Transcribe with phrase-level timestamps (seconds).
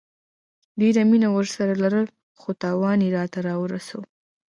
[0.79, 3.39] ډيره مينه ورسره لرله خو تاوان يي راته
[3.73, 4.03] رسوو